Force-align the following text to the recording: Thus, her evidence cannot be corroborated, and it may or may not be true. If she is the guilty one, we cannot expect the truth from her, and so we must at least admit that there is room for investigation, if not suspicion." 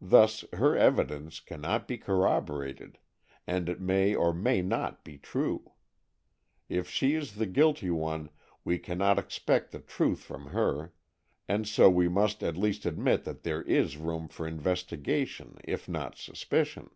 Thus, 0.00 0.46
her 0.54 0.74
evidence 0.74 1.38
cannot 1.38 1.86
be 1.86 1.98
corroborated, 1.98 2.96
and 3.46 3.68
it 3.68 3.78
may 3.78 4.14
or 4.14 4.32
may 4.32 4.62
not 4.62 5.04
be 5.04 5.18
true. 5.18 5.72
If 6.70 6.88
she 6.88 7.14
is 7.14 7.34
the 7.34 7.44
guilty 7.44 7.90
one, 7.90 8.30
we 8.64 8.78
cannot 8.78 9.18
expect 9.18 9.70
the 9.70 9.80
truth 9.80 10.20
from 10.22 10.46
her, 10.46 10.94
and 11.46 11.68
so 11.68 11.90
we 11.90 12.08
must 12.08 12.42
at 12.42 12.56
least 12.56 12.86
admit 12.86 13.24
that 13.24 13.42
there 13.42 13.60
is 13.64 13.98
room 13.98 14.28
for 14.28 14.46
investigation, 14.48 15.58
if 15.62 15.90
not 15.90 16.16
suspicion." 16.16 16.88